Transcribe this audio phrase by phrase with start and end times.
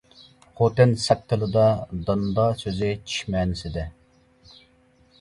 [0.59, 1.67] خوتەن ساك تىلىدا
[2.09, 3.89] «داندا» سۆزى چىش مەنىسىدە.